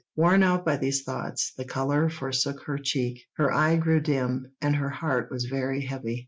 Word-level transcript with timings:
Worn 0.15 0.41
out 0.41 0.65
by 0.65 0.77
these 0.77 1.03
thoughts, 1.03 1.53
the 1.55 1.63
colour 1.63 2.09
forsook 2.09 2.63
her 2.63 2.79
cheek, 2.79 3.19
her 3.37 3.53
eye 3.53 3.75
grew 3.75 3.99
dim, 3.99 4.47
and 4.59 4.75
her 4.77 4.89
heart 4.89 5.29
was 5.29 5.45
very 5.45 5.81
heavy. 5.85 6.19